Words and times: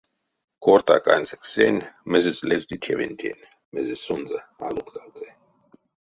Кортак 0.63 1.03
ансяк 1.15 1.41
сень, 1.51 1.81
мезесь 2.11 2.41
лезды 2.49 2.75
тевентень, 2.85 3.45
мезесь 3.73 4.03
сонзэ 4.07 4.39
а 4.65 4.67
лоткавты. 4.75 5.27